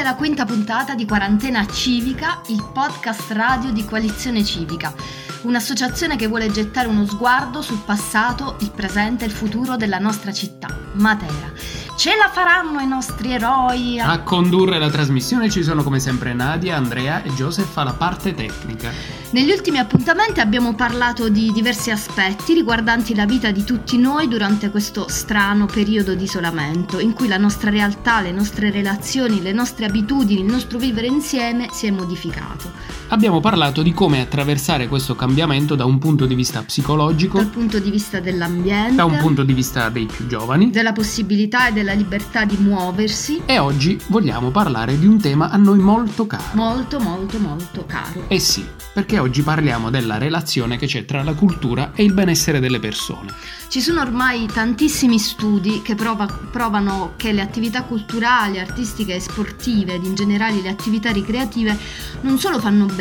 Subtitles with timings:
[0.00, 4.94] Alla quinta puntata di Quarantena Civica, il podcast radio di Coalizione Civica,
[5.42, 10.32] un'associazione che vuole gettare uno sguardo sul passato, il presente e il futuro della nostra
[10.32, 11.79] città, Matera.
[12.00, 14.00] Ce la faranno i nostri eroi!
[14.00, 18.90] A condurre la trasmissione ci sono come sempre Nadia, Andrea e Joseph alla parte tecnica.
[19.32, 24.70] Negli ultimi appuntamenti abbiamo parlato di diversi aspetti riguardanti la vita di tutti noi durante
[24.70, 29.84] questo strano periodo di isolamento, in cui la nostra realtà, le nostre relazioni, le nostre
[29.84, 32.99] abitudini, il nostro vivere insieme si è modificato.
[33.12, 37.80] Abbiamo parlato di come attraversare questo cambiamento da un punto di vista psicologico, dal punto
[37.80, 41.92] di vista dell'ambiente, da un punto di vista dei più giovani, della possibilità e della
[41.92, 43.42] libertà di muoversi.
[43.46, 46.44] E oggi vogliamo parlare di un tema a noi molto caro.
[46.52, 48.26] Molto, molto, molto caro.
[48.28, 52.60] Eh sì, perché oggi parliamo della relazione che c'è tra la cultura e il benessere
[52.60, 53.34] delle persone.
[53.70, 59.94] Ci sono ormai tantissimi studi che prova, provano che le attività culturali, artistiche e sportive
[59.94, 61.78] ed in generale le attività ricreative
[62.22, 62.98] non solo fanno bene,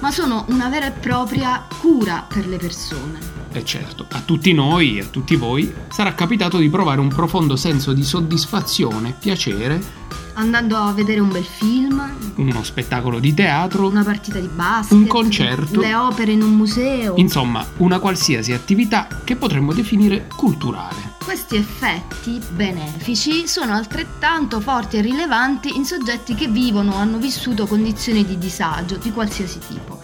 [0.00, 3.18] ma sono una vera e propria cura per le persone.
[3.52, 7.92] E certo, a tutti noi, a tutti voi, sarà capitato di provare un profondo senso
[7.92, 10.00] di soddisfazione, piacere
[10.34, 12.02] andando a vedere un bel film,
[12.36, 17.14] uno spettacolo di teatro, una partita di basket, un concerto, le opere in un museo.
[17.16, 21.10] Insomma, una qualsiasi attività che potremmo definire culturale.
[21.22, 27.66] Questi effetti benefici sono altrettanto forti e rilevanti in soggetti che vivono o hanno vissuto
[27.66, 30.00] condizioni di disagio di qualsiasi tipo.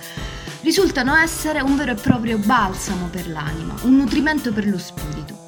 [0.61, 5.48] Risultano essere un vero e proprio balsamo per l'anima, un nutrimento per lo spirito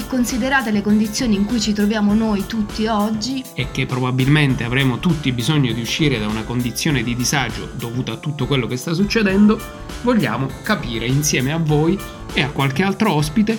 [0.00, 4.98] e considerate le condizioni in cui ci troviamo noi tutti oggi e che probabilmente avremo
[4.98, 8.94] tutti bisogno di uscire da una condizione di disagio dovuta a tutto quello che sta
[8.94, 9.60] succedendo,
[10.02, 11.98] vogliamo capire insieme a voi
[12.32, 13.58] e a qualche altro ospite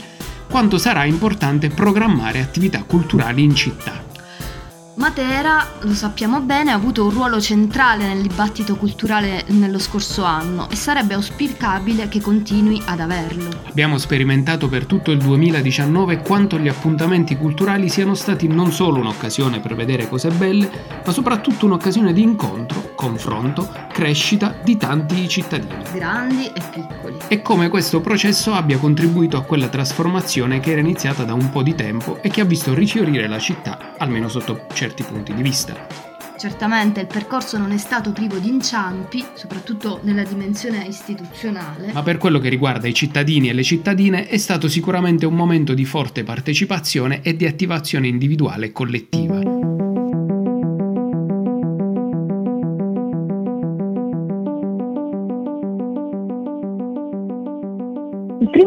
[0.50, 4.11] quanto sarà importante programmare attività culturali in città.
[4.96, 10.70] Matera, lo sappiamo bene, ha avuto un ruolo centrale nel dibattito culturale nello scorso anno
[10.70, 13.50] e sarebbe auspicabile che continui ad averlo.
[13.70, 19.62] Abbiamo sperimentato per tutto il 2019 quanto gli appuntamenti culturali siano stati non solo un'occasione
[19.62, 20.70] per vedere cose belle,
[21.06, 25.84] ma soprattutto un'occasione di incontro, confronto, crescita di tanti cittadini.
[25.94, 27.18] Grandi e piccoli.
[27.30, 31.64] E come questo processo abbia contribuito a quella trasformazione che era iniziata da un po'
[31.64, 35.42] di tempo e che ha visto rifiorire la città, almeno sotto certi certi punti di
[35.42, 36.10] vista.
[36.38, 41.94] Certamente il percorso non è stato privo di inciampi, soprattutto nella dimensione istituzionale.
[41.94, 45.74] Ma per quello che riguarda i cittadini e le cittadine è stato sicuramente un momento
[45.74, 49.61] di forte partecipazione e di attivazione individuale e collettiva.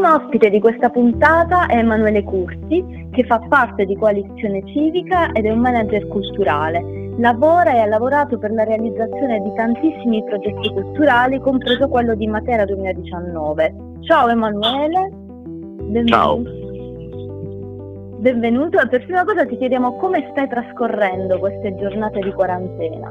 [0.04, 5.46] Primo ospite di questa puntata è Emanuele Curti, che fa parte di Coalizione Civica ed
[5.46, 7.12] è un manager culturale.
[7.16, 12.66] Lavora e ha lavorato per la realizzazione di tantissimi progetti culturali, compreso quello di Matera
[12.66, 13.74] 2019.
[14.00, 15.08] Ciao Emanuele.
[15.10, 16.12] Benvenuto.
[16.12, 16.42] Ciao.
[18.18, 18.86] Benvenuto.
[18.86, 23.10] Per prima cosa ti chiediamo come stai trascorrendo queste giornate di quarantena.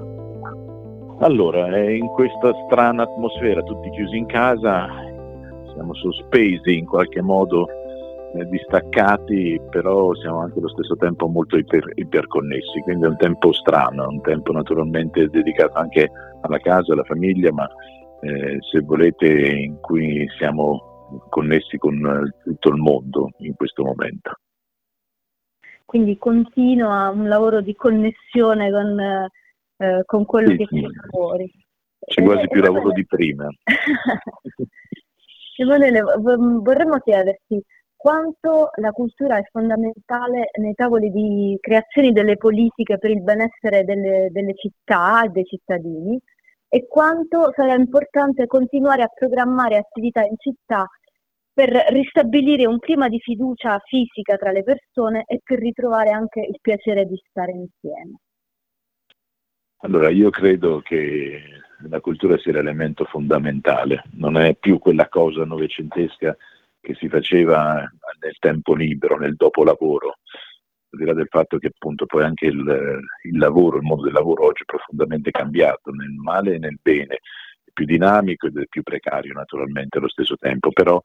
[1.22, 5.12] Allora, in questa strana atmosfera, tutti chiusi in casa,
[5.74, 7.68] siamo sospesi in qualche modo
[8.36, 13.52] eh, distaccati, però siamo anche allo stesso tempo molto iper, iperconnessi, quindi è un tempo
[13.52, 16.10] strano, un tempo naturalmente dedicato anche
[16.42, 17.68] alla casa, alla famiglia, ma
[18.22, 20.92] eh, se volete in cui siamo
[21.30, 24.32] connessi con eh, tutto il mondo in questo momento.
[25.86, 29.00] Quindi continua un lavoro di connessione con,
[29.78, 31.52] eh, con quello sì, che c'è fuori.
[32.00, 33.48] C'è quasi più lavoro di prima.
[35.62, 37.62] Emanuele, vorremmo chiederti
[37.96, 44.28] quanto la cultura è fondamentale nei tavoli di creazione delle politiche per il benessere delle,
[44.30, 46.20] delle città e dei cittadini
[46.68, 50.86] e quanto sarà importante continuare a programmare attività in città
[51.54, 56.58] per ristabilire un clima di fiducia fisica tra le persone e per ritrovare anche il
[56.60, 58.18] piacere di stare insieme.
[59.84, 61.40] Allora, io credo che
[61.90, 66.36] la cultura sia l'elemento fondamentale, non è più quella cosa novecentesca
[66.80, 67.90] che si faceva
[68.20, 70.18] nel tempo libero, nel dopolavoro,
[70.90, 74.14] al di là del fatto che appunto poi anche il, il lavoro, il mondo del
[74.14, 78.66] lavoro oggi è profondamente cambiato, nel male e nel bene, è più dinamico ed è
[78.68, 81.02] più precario naturalmente allo stesso tempo, però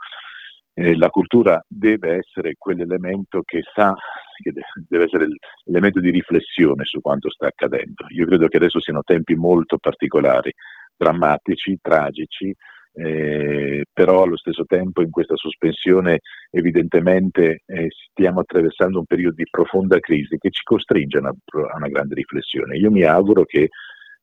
[0.78, 3.94] eh, la cultura deve essere quell'elemento che sa,
[4.40, 4.52] che
[4.86, 5.26] deve essere
[5.64, 8.06] l'elemento di riflessione su quanto sta accadendo.
[8.10, 10.52] Io credo che adesso siano tempi molto particolari,
[10.96, 12.54] drammatici, tragici,
[12.92, 16.20] eh, però allo stesso tempo in questa sospensione
[16.50, 21.76] evidentemente eh, stiamo attraversando un periodo di profonda crisi che ci costringe a una, a
[21.76, 22.76] una grande riflessione.
[22.76, 23.68] Io mi auguro che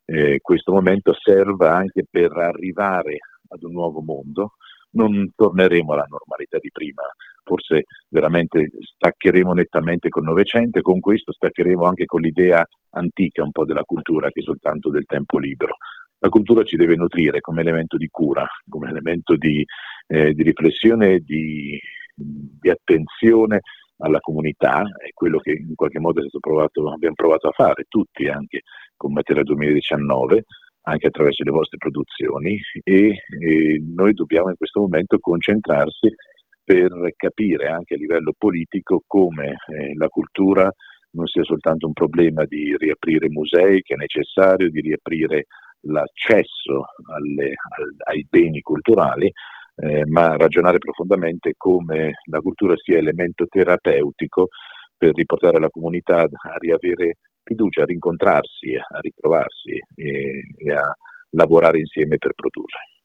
[0.06, 3.18] eh, questo momento serva anche per arrivare
[3.48, 4.54] ad un nuovo mondo,
[4.96, 7.02] non torneremo alla normalità di prima,
[7.44, 13.52] forse veramente staccheremo nettamente col Novecento e con questo staccheremo anche con l'idea antica un
[13.52, 15.76] po' della cultura che è soltanto del tempo libero.
[16.18, 19.64] La cultura ci deve nutrire come elemento di cura, come elemento di,
[20.06, 21.78] eh, di riflessione di,
[22.14, 23.60] di, attenzione
[23.98, 28.62] alla comunità, è quello che in qualche modo provato, abbiamo provato a fare tutti anche
[28.96, 30.44] con Matera 2019
[30.88, 36.14] anche attraverso le vostre produzioni e, e noi dobbiamo in questo momento concentrarsi
[36.62, 40.70] per capire anche a livello politico come eh, la cultura
[41.10, 45.46] non sia soltanto un problema di riaprire musei, che è necessario, di riaprire
[45.80, 49.32] l'accesso alle, al, ai beni culturali,
[49.76, 54.48] eh, ma ragionare profondamente come la cultura sia elemento terapeutico
[54.96, 60.94] per riportare la comunità a riavere fiducia, a rincontrarsi, a ritrovarsi e, e a
[61.30, 62.95] lavorare insieme per produrre.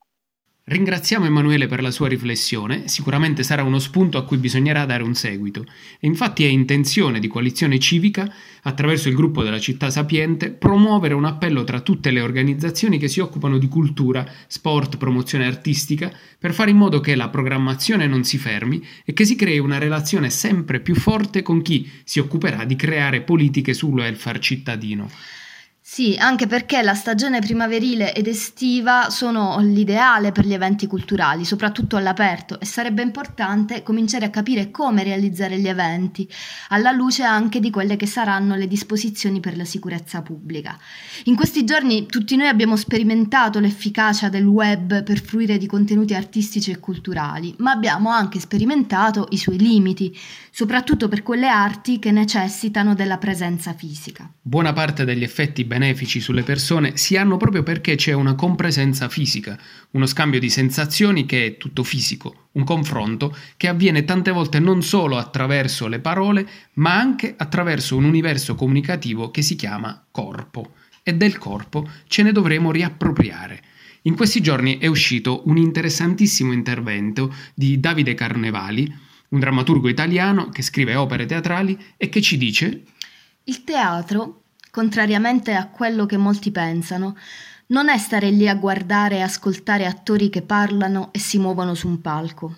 [0.63, 5.15] Ringraziamo Emanuele per la sua riflessione, sicuramente sarà uno spunto a cui bisognerà dare un
[5.15, 5.65] seguito.
[5.99, 8.31] E infatti è intenzione di Coalizione Civica,
[8.61, 13.19] attraverso il gruppo della città sapiente, promuovere un appello tra tutte le organizzazioni che si
[13.19, 18.37] occupano di cultura, sport, promozione artistica, per fare in modo che la programmazione non si
[18.37, 22.75] fermi e che si crei una relazione sempre più forte con chi si occuperà di
[22.75, 25.09] creare politiche sul welfare cittadino.
[25.93, 31.97] Sì, anche perché la stagione primaverile ed estiva sono l'ideale per gli eventi culturali, soprattutto
[31.97, 36.25] all'aperto, e sarebbe importante cominciare a capire come realizzare gli eventi,
[36.69, 40.79] alla luce anche di quelle che saranno le disposizioni per la sicurezza pubblica.
[41.25, 46.71] In questi giorni tutti noi abbiamo sperimentato l'efficacia del web per fruire di contenuti artistici
[46.71, 50.17] e culturali, ma abbiamo anche sperimentato i suoi limiti,
[50.51, 54.29] soprattutto per quelle arti che necessitano della presenza fisica.
[54.41, 59.57] Buona parte degli effetti benefici sulle persone si hanno proprio perché c'è una compresenza fisica,
[59.91, 64.83] uno scambio di sensazioni che è tutto fisico, un confronto che avviene tante volte non
[64.83, 70.73] solo attraverso le parole, ma anche attraverso un universo comunicativo che si chiama corpo.
[71.01, 73.63] E del corpo ce ne dovremo riappropriare.
[74.03, 80.61] In questi giorni è uscito un interessantissimo intervento di Davide Carnevali, un drammaturgo italiano che
[80.61, 82.83] scrive opere teatrali e che ci dice
[83.43, 84.41] Il teatro
[84.71, 87.15] contrariamente a quello che molti pensano,
[87.67, 91.87] non è stare lì a guardare e ascoltare attori che parlano e si muovono su
[91.87, 92.57] un palco.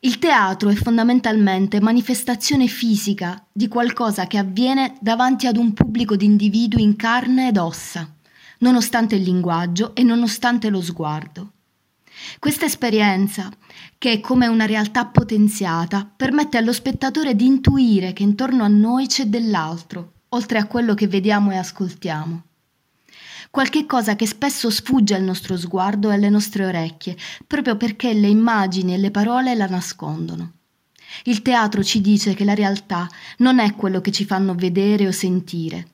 [0.00, 6.24] Il teatro è fondamentalmente manifestazione fisica di qualcosa che avviene davanti ad un pubblico di
[6.24, 8.08] individui in carne ed ossa,
[8.58, 11.52] nonostante il linguaggio e nonostante lo sguardo.
[12.38, 13.50] Questa esperienza,
[13.96, 19.06] che è come una realtà potenziata, permette allo spettatore di intuire che intorno a noi
[19.06, 22.42] c'è dell'altro, oltre a quello che vediamo e ascoltiamo.
[23.50, 27.16] Qualche cosa che spesso sfugge al nostro sguardo e alle nostre orecchie,
[27.46, 30.52] proprio perché le immagini e le parole la nascondono.
[31.24, 33.08] Il teatro ci dice che la realtà
[33.38, 35.86] non è quello che ci fanno vedere o sentire.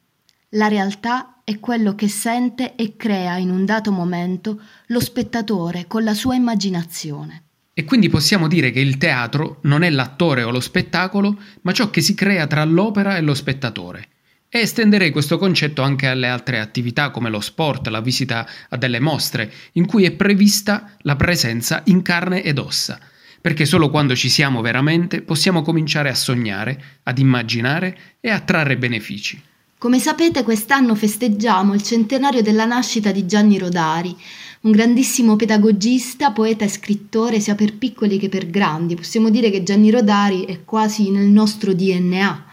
[0.51, 6.02] La realtà è quello che sente e crea in un dato momento lo spettatore con
[6.02, 7.43] la sua immaginazione.
[7.75, 11.90] E quindi possiamo dire che il teatro non è l'attore o lo spettacolo, ma ciò
[11.90, 14.09] che si crea tra l'opera e lo spettatore
[14.54, 19.00] e estenderei questo concetto anche alle altre attività come lo sport, la visita a delle
[19.00, 23.00] mostre, in cui è prevista la presenza in carne ed ossa,
[23.40, 28.78] perché solo quando ci siamo veramente possiamo cominciare a sognare, ad immaginare e a trarre
[28.78, 29.42] benefici.
[29.85, 34.17] Come sapete, quest'anno festeggiamo il centenario della nascita di Gianni Rodari,
[34.62, 38.95] un grandissimo pedagogista, poeta e scrittore sia per piccoli che per grandi.
[38.95, 42.47] Possiamo dire che Gianni Rodari è quasi nel nostro DNA.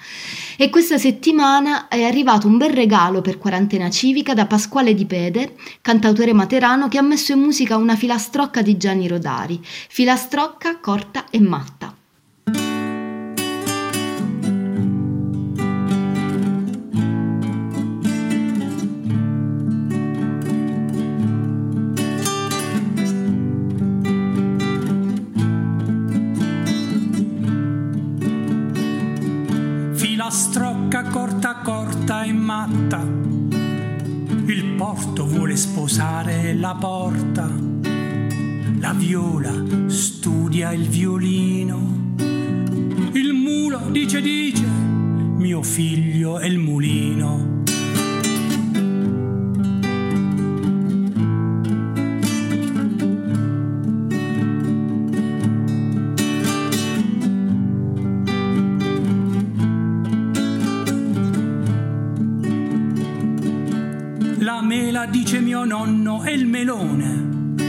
[0.57, 5.55] E questa settimana è arrivato un bel regalo per Quarantena Civica da Pasquale Di Pede,
[5.79, 11.39] cantautore materano, che ha messo in musica una filastrocca di Gianni Rodari, filastrocca corta e
[11.39, 11.95] matta.
[34.91, 37.49] Il porto vuole sposare la porta.
[38.79, 39.53] La viola
[39.87, 42.13] studia il violino.
[43.13, 47.60] Il mulo dice dice, mio figlio è il mulino.
[65.31, 67.63] Dice mio nonno, è il melone.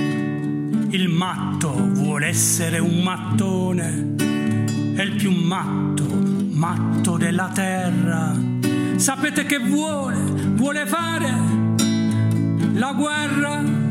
[0.91, 4.15] Il matto vuole essere un mattone,
[4.97, 8.37] è il più matto, matto della terra.
[8.97, 10.17] Sapete che vuole?
[10.57, 11.33] Vuole fare
[12.73, 13.82] la guerra?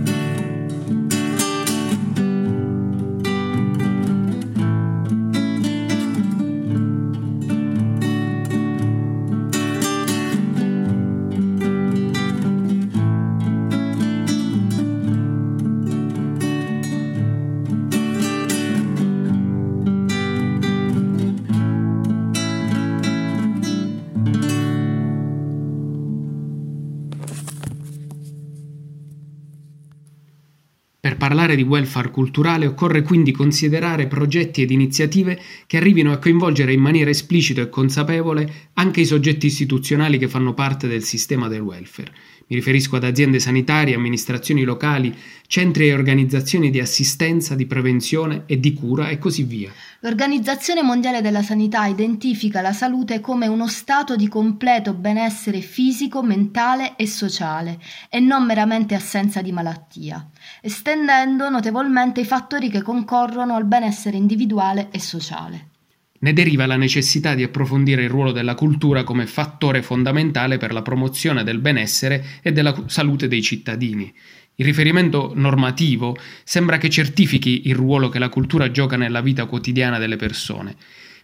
[31.21, 36.81] Parlare di welfare culturale occorre quindi considerare progetti ed iniziative che arrivino a coinvolgere in
[36.81, 42.11] maniera esplicita e consapevole anche i soggetti istituzionali che fanno parte del sistema del welfare.
[42.51, 45.17] Mi riferisco ad aziende sanitarie, amministrazioni locali,
[45.47, 49.71] centri e organizzazioni di assistenza, di prevenzione e di cura e così via.
[50.01, 56.97] L'Organizzazione Mondiale della Sanità identifica la salute come uno stato di completo benessere fisico, mentale
[56.97, 57.79] e sociale
[58.09, 60.29] e non meramente assenza di malattia,
[60.59, 65.70] estendendo notevolmente i fattori che concorrono al benessere individuale e sociale.
[66.23, 70.83] Ne deriva la necessità di approfondire il ruolo della cultura come fattore fondamentale per la
[70.83, 74.13] promozione del benessere e della salute dei cittadini.
[74.55, 79.97] Il riferimento normativo sembra che certifichi il ruolo che la cultura gioca nella vita quotidiana
[79.97, 80.75] delle persone.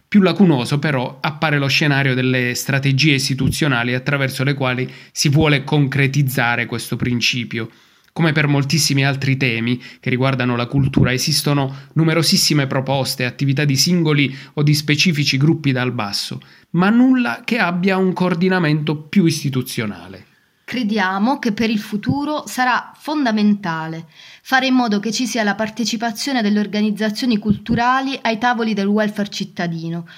[0.08, 6.66] Più lacunoso però appare lo scenario delle strategie istituzionali attraverso le quali si vuole concretizzare
[6.66, 7.70] questo principio.
[8.18, 14.36] Come per moltissimi altri temi che riguardano la cultura, esistono numerosissime proposte, attività di singoli
[14.54, 20.26] o di specifici gruppi dal basso, ma nulla che abbia un coordinamento più istituzionale.
[20.64, 24.06] Crediamo che per il futuro sarà fondamentale
[24.42, 29.28] fare in modo che ci sia la partecipazione delle organizzazioni culturali ai tavoli del welfare
[29.28, 30.08] cittadino,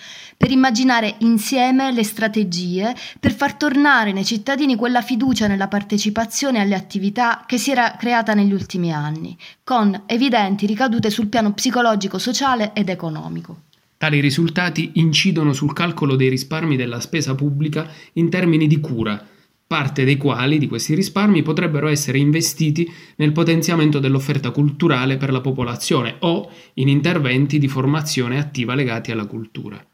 [0.40, 6.74] per immaginare insieme le strategie per far tornare nei cittadini quella fiducia nella partecipazione alle
[6.74, 12.72] attività che si era creata negli ultimi anni, con evidenti ricadute sul piano psicologico, sociale
[12.72, 13.64] ed economico.
[13.98, 19.22] Tali risultati incidono sul calcolo dei risparmi della spesa pubblica in termini di cura,
[19.66, 25.42] parte dei quali di questi risparmi potrebbero essere investiti nel potenziamento dell'offerta culturale per la
[25.42, 29.84] popolazione o in interventi di formazione attiva legati alla cultura.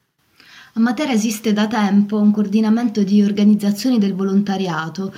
[0.76, 5.10] A Matera esiste da tempo un coordinamento di organizzazioni del volontariato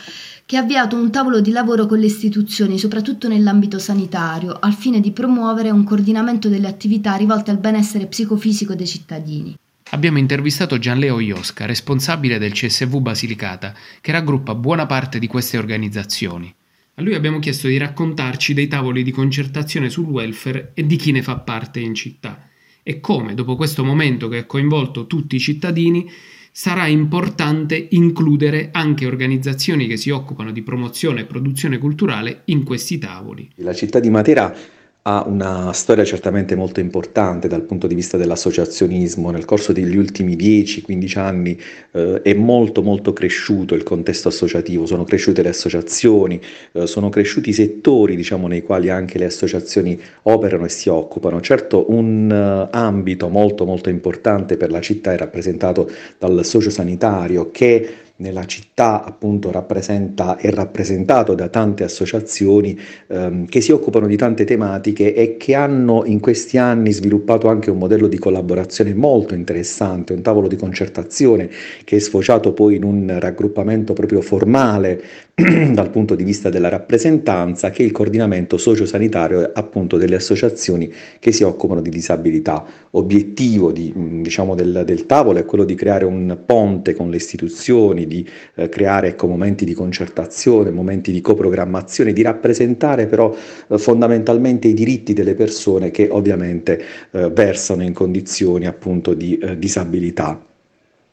[0.47, 5.01] che ha avviato un tavolo di lavoro con le istituzioni, soprattutto nell'ambito sanitario, al fine
[5.01, 9.59] di promuovere un coordinamento delle attività rivolte al benessere psicofisico dei cittadini.
[9.91, 16.55] Abbiamo intervistato Gianleo Iosca, responsabile del CSV Basilicata, che raggruppa buona parte di queste organizzazioni.
[16.95, 21.11] A lui abbiamo chiesto di raccontarci dei tavoli di concertazione sul welfare e di chi
[21.11, 22.47] ne fa parte in città
[22.89, 26.11] e come, dopo questo momento che ha coinvolto tutti i cittadini,
[26.51, 32.97] sarà importante includere anche organizzazioni che si occupano di promozione e produzione culturale in questi
[32.97, 33.47] tavoli.
[33.57, 34.57] La città di Matera
[35.03, 39.31] ha una storia certamente molto importante dal punto di vista dell'associazionismo.
[39.31, 41.59] Nel corso degli ultimi 10-15 anni
[41.93, 46.41] eh, è molto molto cresciuto il contesto associativo, sono cresciute le associazioni,
[46.73, 51.41] eh, sono cresciuti i settori diciamo, nei quali anche le associazioni operano e si occupano.
[51.41, 58.07] Certo un uh, ambito molto molto importante per la città è rappresentato dal sociosanitario che
[58.19, 64.45] nella città appunto rappresenta, è rappresentato da tante associazioni ehm, che si occupano di tante
[64.45, 70.13] tematiche e che hanno in questi anni sviluppato anche un modello di collaborazione molto interessante,
[70.13, 71.49] un tavolo di concertazione
[71.85, 75.01] che è sfociato poi in un raggruppamento proprio formale
[75.73, 81.31] dal punto di vista della rappresentanza che è il coordinamento sociosanitario appunto delle associazioni che
[81.31, 82.65] si occupano di disabilità.
[82.91, 88.08] Obiettivo di, diciamo, del, del, tavolo è quello di creare un ponte con le istituzioni,
[88.09, 93.33] di eh, creare ecco, momenti di concertazione, momenti di coprogrammazione, di rappresentare però
[93.69, 99.57] eh, fondamentalmente i diritti delle persone che ovviamente eh, versano in condizioni appunto di eh,
[99.57, 100.48] disabilità.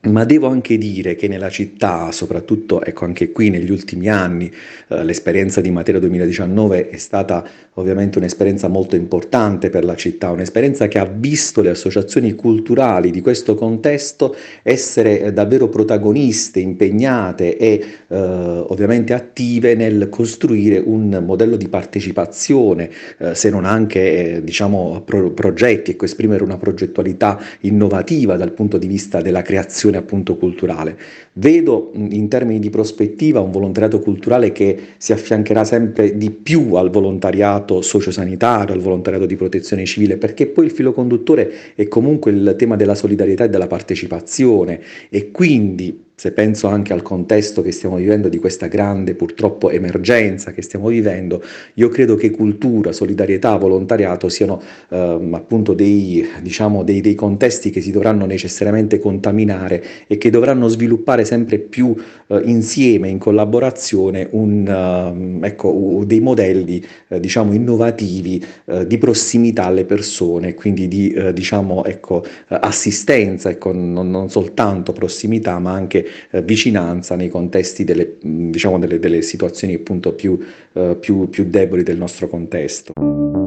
[0.05, 4.51] Ma devo anche dire che nella città, soprattutto ecco anche qui negli ultimi anni,
[4.89, 7.43] eh, l'esperienza di Matera 2019 è stata
[7.73, 13.21] ovviamente un'esperienza molto importante per la città, un'esperienza che ha visto le associazioni culturali di
[13.21, 21.55] questo contesto essere eh, davvero protagoniste, impegnate e eh, ovviamente attive nel costruire un modello
[21.55, 28.37] di partecipazione, eh, se non anche eh, diciamo pro- progetti, ecco esprimere una progettualità innovativa
[28.37, 30.97] dal punto di vista della creazione l'azione appunto culturale.
[31.33, 36.89] Vedo in termini di prospettiva un volontariato culturale che si affiancherà sempre di più al
[36.89, 42.55] volontariato sociosanitario, al volontariato di protezione civile, perché poi il filo conduttore è comunque il
[42.57, 47.97] tema della solidarietà e della partecipazione e quindi se penso anche al contesto che stiamo
[47.97, 51.43] vivendo di questa grande purtroppo emergenza che stiamo vivendo,
[51.73, 57.81] io credo che cultura, solidarietà, volontariato siano ehm, appunto dei, diciamo, dei, dei, contesti che
[57.81, 61.93] si dovranno necessariamente contaminare e che dovranno sviluppare sempre più
[62.27, 69.65] eh, insieme, in collaborazione, un, uh, ecco, dei modelli eh, diciamo, innovativi eh, di prossimità
[69.65, 76.04] alle persone, quindi di eh, diciamo, ecco, assistenza, ecco, non, non soltanto prossimità ma anche
[76.31, 80.37] eh, vicinanza nei contesti delle, diciamo, delle, delle situazioni appunto più,
[80.73, 83.44] eh, più, più deboli del nostro contesto.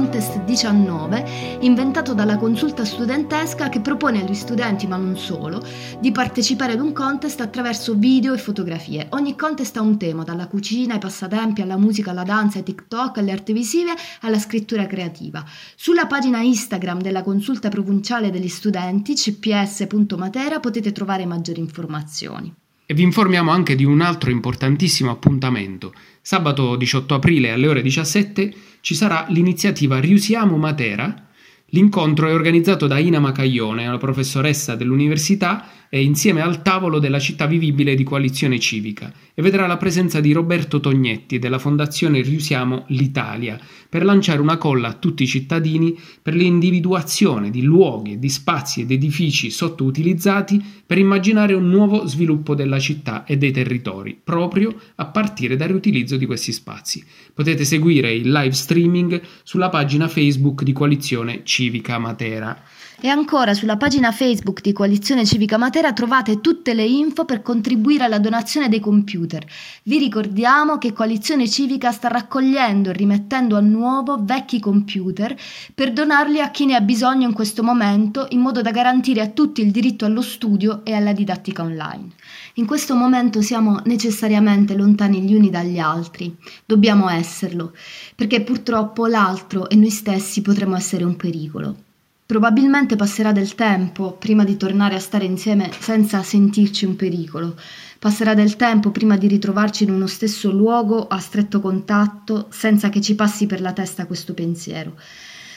[0.00, 5.62] Contest 19, inventato dalla consulta studentesca che propone agli studenti, ma non solo,
[6.00, 9.08] di partecipare ad un contest attraverso video e fotografie.
[9.10, 13.18] Ogni contest ha un tema, dalla cucina ai passatempi, alla musica, alla danza, ai TikTok,
[13.18, 15.44] alle arti visive, alla scrittura creativa.
[15.76, 22.59] Sulla pagina Instagram della consulta provinciale degli studenti, cps.matera, potete trovare maggiori informazioni.
[22.90, 25.94] E vi informiamo anche di un altro importantissimo appuntamento.
[26.20, 31.28] Sabato 18 aprile alle ore 17 ci sarà l'iniziativa Riusiamo Matera.
[31.72, 37.46] L'incontro è organizzato da Ina Macaglione, una professoressa dell'università e insieme al tavolo della città
[37.46, 43.58] vivibile di Coalizione Civica e vedrà la presenza di Roberto Tognetti della Fondazione Riusiamo l'Italia
[43.88, 48.90] per lanciare una colla a tutti i cittadini per l'individuazione di luoghi, di spazi ed
[48.90, 55.56] edifici sottoutilizzati per immaginare un nuovo sviluppo della città e dei territori, proprio a partire
[55.56, 57.04] dal riutilizzo di questi spazi.
[57.32, 61.59] Potete seguire il live streaming sulla pagina Facebook di Coalizione Civica
[61.98, 62.56] Matera.
[63.02, 68.04] E ancora sulla pagina Facebook di Coalizione Civica Matera trovate tutte le info per contribuire
[68.04, 69.42] alla donazione dei computer.
[69.84, 75.34] Vi ricordiamo che Coalizione Civica sta raccogliendo e rimettendo a nuovo vecchi computer
[75.74, 79.28] per donarli a chi ne ha bisogno in questo momento in modo da garantire a
[79.28, 82.10] tutti il diritto allo studio e alla didattica online.
[82.56, 86.36] In questo momento siamo necessariamente lontani gli uni dagli altri,
[86.66, 87.72] dobbiamo esserlo,
[88.14, 91.88] perché purtroppo l'altro e noi stessi potremmo essere un pericolo.
[92.30, 97.56] Probabilmente passerà del tempo prima di tornare a stare insieme senza sentirci un pericolo.
[97.98, 103.00] Passerà del tempo prima di ritrovarci in uno stesso luogo a stretto contatto senza che
[103.00, 104.94] ci passi per la testa questo pensiero.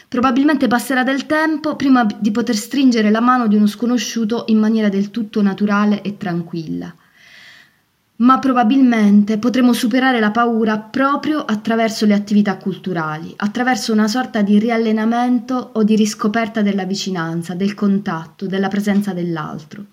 [0.08, 4.90] Probabilmente passerà del tempo prima di poter stringere la mano di uno sconosciuto in maniera
[4.90, 6.92] del tutto naturale e tranquilla.
[8.18, 14.60] Ma probabilmente potremo superare la paura proprio attraverso le attività culturali, attraverso una sorta di
[14.60, 19.86] riallenamento o di riscoperta della vicinanza, del contatto, della presenza dell'altro.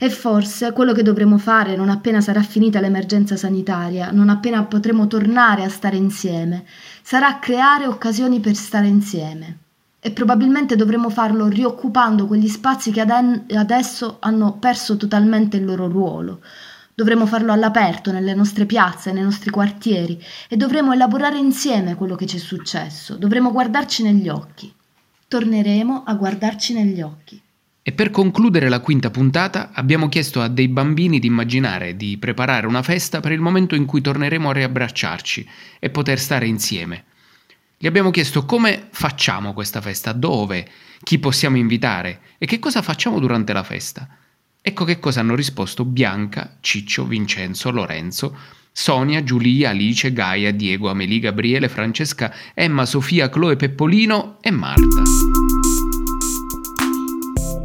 [0.00, 5.08] E forse quello che dovremo fare non appena sarà finita l'emergenza sanitaria, non appena potremo
[5.08, 6.64] tornare a stare insieme,
[7.02, 9.58] sarà creare occasioni per stare insieme.
[9.98, 16.40] E probabilmente dovremo farlo rioccupando quegli spazi che adesso hanno perso totalmente il loro ruolo,
[16.98, 22.26] Dovremo farlo all'aperto, nelle nostre piazze, nei nostri quartieri e dovremo elaborare insieme quello che
[22.26, 23.14] ci è successo.
[23.14, 24.74] Dovremo guardarci negli occhi.
[25.28, 27.40] Torneremo a guardarci negli occhi.
[27.82, 32.66] E per concludere la quinta puntata abbiamo chiesto a dei bambini di immaginare di preparare
[32.66, 37.04] una festa per il momento in cui torneremo a riabbracciarci e poter stare insieme.
[37.78, 40.68] Gli abbiamo chiesto come facciamo questa festa, dove,
[41.04, 44.08] chi possiamo invitare e che cosa facciamo durante la festa.
[44.60, 48.36] Ecco che cosa hanno risposto Bianca, Ciccio, Vincenzo, Lorenzo,
[48.72, 55.02] Sonia, Giulia, Alice, Gaia, Diego, Amelie, Gabriele, Francesca, Emma, Sofia, Chloe, Peppolino e Marta.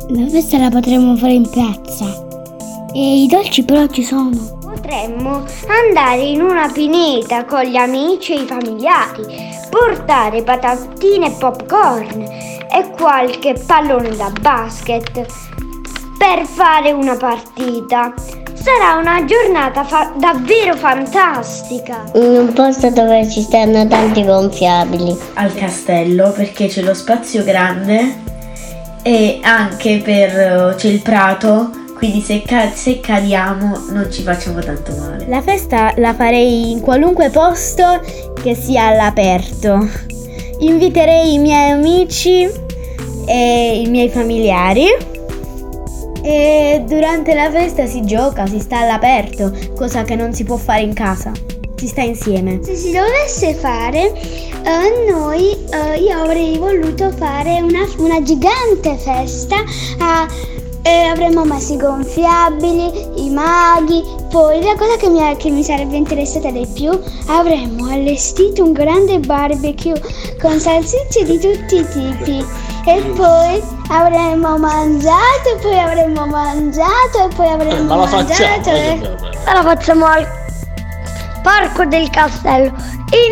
[0.10, 2.06] La festa la potremmo fare in piazza.
[2.94, 4.60] E i dolci però ci sono.
[4.60, 9.24] Potremmo andare in una pineta con gli amici e i familiari,
[9.70, 15.53] portare patatine e popcorn e qualche pallone da basket
[16.24, 18.14] per fare una partita.
[18.54, 22.06] Sarà una giornata fa- davvero fantastica.
[22.14, 25.14] In un posto dove ci stanno tanti gonfiabili.
[25.34, 28.22] Al castello perché c'è lo spazio grande
[29.02, 34.96] e anche per c'è il prato, quindi se, ca- se cadiamo non ci facciamo tanto
[34.98, 35.26] male.
[35.28, 38.00] La festa la farei in qualunque posto
[38.42, 39.90] che sia all'aperto.
[40.60, 42.50] Inviterei i miei amici
[43.26, 45.12] e i miei familiari
[46.24, 50.82] e durante la festa si gioca, si sta all'aperto, cosa che non si può fare
[50.82, 51.32] in casa.
[51.76, 52.62] Si sta insieme.
[52.64, 54.14] Se si dovesse fare,
[54.64, 59.58] uh, noi, uh, io avrei voluto fare una, una gigante festa.
[60.00, 65.64] Uh, e avremmo messo i gonfiabili, i maghi, poi la cosa che mi, che mi,
[65.64, 66.92] sarebbe interessata di più,
[67.28, 69.94] avremmo allestito un grande barbecue
[70.42, 77.48] con salsicce di tutti i tipi e poi avremmo mangiato, poi avremmo mangiato e poi
[77.48, 78.70] avremmo eh, ma la mangiato.
[78.70, 79.18] E...
[79.46, 80.28] La facciamo al
[81.42, 82.74] parco del castello.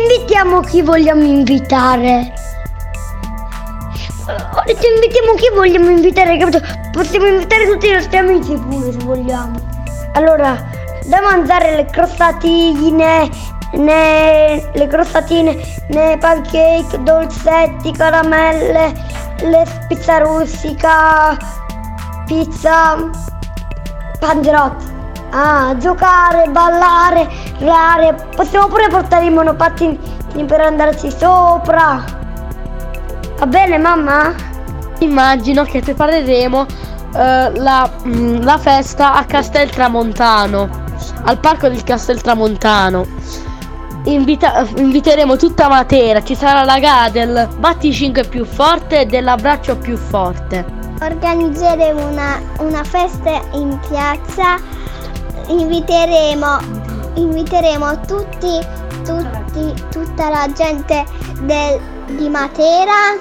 [0.00, 2.32] Invitiamo chi vogliamo invitare.
[4.26, 6.60] Ho detto invitiamo chi vogliamo invitare, capito?
[6.92, 9.58] Possiamo invitare tutti i nostri amici pure se vogliamo.
[10.14, 10.56] Allora,
[11.04, 13.28] da mangiare le crostatine,
[13.72, 15.56] né le crostatine,
[15.88, 18.92] né pancake, dolcetti, caramelle,
[19.42, 21.36] le pizza rustica,
[22.26, 22.96] pizza,
[24.18, 24.90] panzerotti.
[25.30, 27.26] Ah, giocare, ballare,
[27.60, 28.14] rare.
[28.36, 29.98] Possiamo pure portare i monopattini
[30.46, 32.04] per andarci sopra.
[33.38, 34.34] Va bene mamma?
[34.98, 36.66] Immagino che prepareremo
[37.14, 40.68] eh, la, mm, la festa a Castel Tramontano,
[41.24, 43.06] al parco del Castel Tramontano.
[44.04, 49.76] Invita- inviteremo tutta Matera, ci sarà la gara del batti 5 più forte e dell'abbraccio
[49.76, 50.64] più forte.
[51.00, 54.58] Organizzeremo una, una festa in piazza,
[55.46, 56.58] inviteremo,
[57.14, 58.58] inviteremo tutti,
[59.04, 61.04] tutti, tutta la gente
[61.42, 63.16] del, di Matera,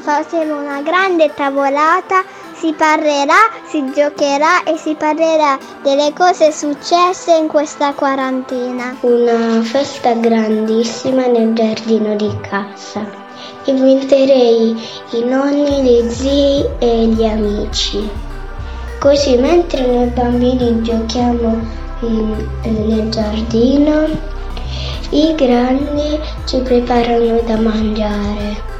[0.00, 2.24] faremo una grande tavolata,
[2.58, 8.96] si parlerà, si giocherà e si parlerà delle cose successe in questa quarantena.
[9.00, 13.24] Una festa grandissima nel giardino di casa.
[13.64, 14.74] Inviterei
[15.10, 18.08] i nonni, gli zii e gli amici.
[18.98, 21.60] Così mentre noi bambini giochiamo
[22.00, 24.08] in, nel giardino,
[25.10, 28.74] i grandi ci preparano da mangiare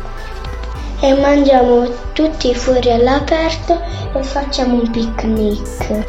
[1.00, 3.78] e mangiamo tutti fuori all'aperto
[4.14, 6.06] e facciamo un picnic.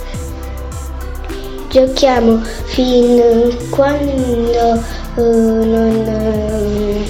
[1.70, 4.84] Giochiamo fino a quando
[5.16, 7.06] uh, non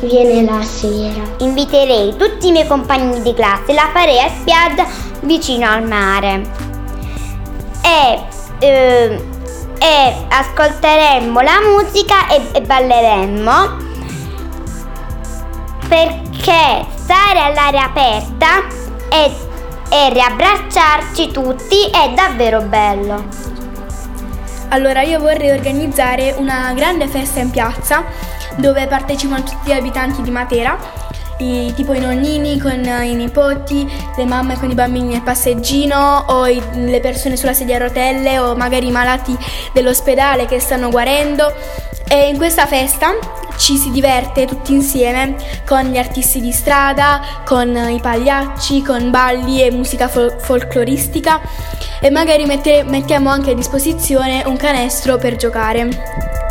[0.00, 1.22] uh, viene la sera.
[1.40, 4.86] Inviterei tutti i miei compagni di classe, la farei a spiaggia
[5.20, 6.40] vicino al mare.
[7.82, 8.22] E,
[8.60, 9.22] uh,
[9.78, 13.90] e ascolteremmo la musica e, e balleremmo
[15.88, 18.66] perché stare all'aria aperta
[19.10, 19.30] e,
[19.90, 23.24] e riabbracciarci tutti è davvero bello.
[24.68, 28.04] Allora io vorrei organizzare una grande festa in piazza
[28.56, 30.78] dove partecipano tutti gli abitanti di Matera
[31.38, 36.46] i- tipo i nonnini con i nipoti, le mamme con i bambini nel passeggino o
[36.46, 39.36] i- le persone sulla sedia a rotelle o magari i malati
[39.72, 41.52] dell'ospedale che stanno guarendo.
[42.12, 43.14] E in questa festa
[43.56, 45.34] ci si diverte tutti insieme
[45.66, 51.40] con gli artisti di strada, con i pagliacci, con balli e musica fol- folcloristica
[52.02, 56.41] e magari mette- mettiamo anche a disposizione un canestro per giocare.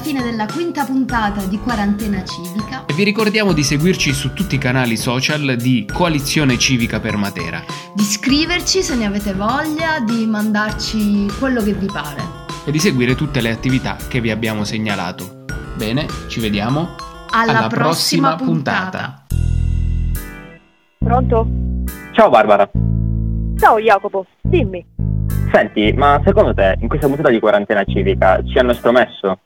[0.00, 2.84] Fine della quinta puntata di Quarantena Civica.
[2.86, 7.62] E vi ricordiamo di seguirci su tutti i canali social di Coalizione Civica per Matera.
[7.94, 12.38] Di iscriverci se ne avete voglia, di mandarci quello che vi pare.
[12.64, 15.44] e di seguire tutte le attività che vi abbiamo segnalato.
[15.76, 16.94] Bene, ci vediamo
[17.30, 19.24] Alla, prossima, puntata.
[20.98, 21.46] Pronto?
[22.12, 22.68] Ciao Barbara.
[23.56, 24.84] Ciao Jacopo, dimmi.
[25.52, 29.38] Senti, ma secondo te in questa puntata di quarantena civica ci hanno estromesso?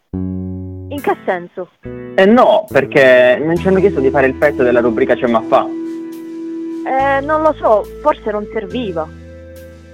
[0.95, 1.71] In che senso?
[2.15, 5.43] Eh no, perché non ci hanno chiesto di fare il pezzo della rubrica C'è ma
[5.43, 5.67] fa.
[6.87, 9.05] Eh, non lo so, forse non serviva.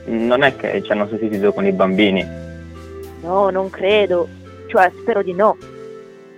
[0.05, 2.23] Non è che ci hanno sostituito con i bambini.
[3.23, 4.29] No, non credo.
[4.67, 5.57] Cioè, spero di no.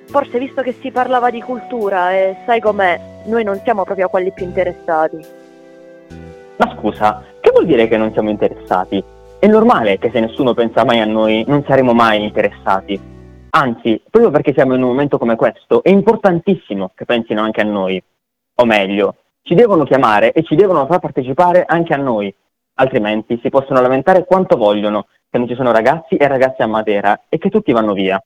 [0.06, 4.30] Forse visto che si parlava di cultura e sai com'è, noi non siamo proprio quelli
[4.30, 5.18] più interessati.
[6.58, 9.02] Ma scusa, che vuol dire che non siamo interessati?
[9.40, 13.10] È normale che se nessuno pensa mai a noi non saremo mai interessati.
[13.54, 17.64] Anzi, proprio perché siamo in un momento come questo, è importantissimo che pensino anche a
[17.64, 18.02] noi.
[18.54, 22.34] O meglio, ci devono chiamare e ci devono far partecipare anche a noi.
[22.74, 27.24] Altrimenti si possono lamentare quanto vogliono che non ci sono ragazzi e ragazze a Matera
[27.28, 28.22] e che tutti vanno via.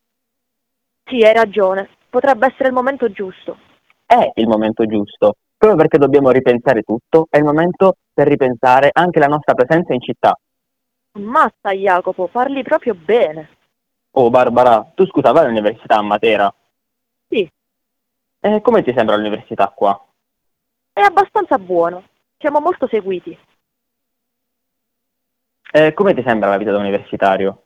[1.05, 1.89] Sì, hai ragione.
[2.09, 3.59] Potrebbe essere il momento giusto.
[4.07, 5.35] È il momento giusto.
[5.59, 10.01] Proprio perché dobbiamo ripensare tutto, è il momento per ripensare anche la nostra presenza in
[10.01, 10.39] città.
[11.12, 13.56] Ammazza Jacopo, parli proprio bene.
[14.19, 16.53] Oh Barbara, tu scusa, vai all'università a Matera?
[17.29, 17.47] Sì.
[18.41, 20.03] E come ti sembra l'università qua?
[20.91, 22.03] È abbastanza buono.
[22.39, 23.39] Siamo molto seguiti.
[25.71, 27.65] E come ti sembra la vita da universitario?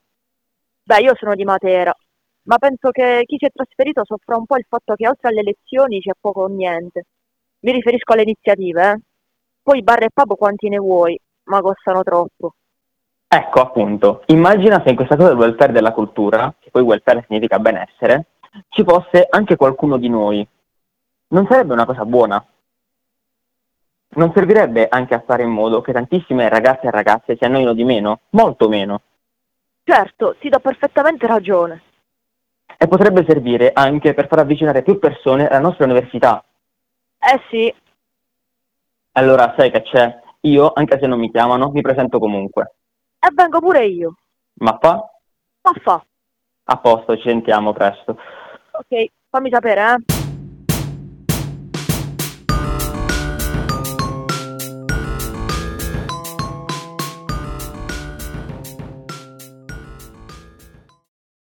[0.82, 1.94] Beh, io sono di Matera,
[2.42, 5.42] ma penso che chi si è trasferito soffra un po' il fatto che oltre alle
[5.42, 7.04] lezioni c'è poco o niente.
[7.60, 9.00] Mi riferisco alle iniziative, eh.
[9.62, 12.54] Poi bar e pub quanti ne vuoi, ma costano troppo.
[13.32, 17.60] Ecco, appunto, immagina se in questa cosa del welfare della cultura, che poi welfare significa
[17.60, 18.26] benessere,
[18.70, 20.44] ci fosse anche qualcuno di noi.
[21.28, 22.44] Non sarebbe una cosa buona?
[24.16, 27.84] Non servirebbe anche a fare in modo che tantissime ragazze e ragazze si annoino di
[27.84, 28.22] meno?
[28.30, 29.00] Molto meno.
[29.84, 31.82] Certo, ti do perfettamente ragione.
[32.76, 36.42] E potrebbe servire anche per far avvicinare più persone alla nostra università.
[37.20, 37.72] Eh sì,
[39.12, 40.18] Allora, sai che c'è?
[40.40, 42.74] Io, anche se non mi chiamano, mi presento comunque.
[43.20, 44.14] E vengo pure io.
[44.60, 44.94] Ma fa?
[45.62, 46.04] Ma fa.
[46.64, 48.16] A posto, ci sentiamo presto.
[48.72, 50.19] Ok, fammi sapere, eh.